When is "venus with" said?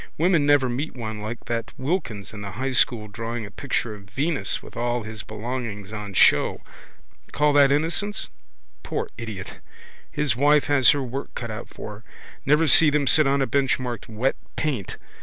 4.09-4.75